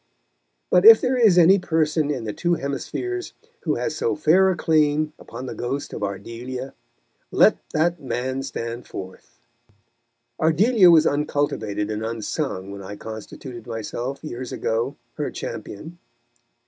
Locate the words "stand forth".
8.41-9.37